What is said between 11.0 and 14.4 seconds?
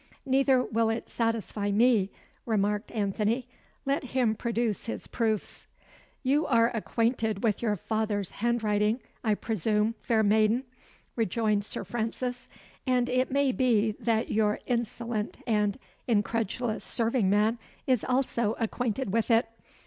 rejoined Sir Francis. "And it may be that